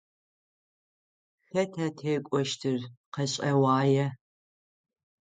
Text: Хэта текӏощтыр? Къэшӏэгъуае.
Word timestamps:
Хэта 1.49 1.87
текӏощтыр? 1.97 2.79
Къэшӏэгъуае. 3.13 4.05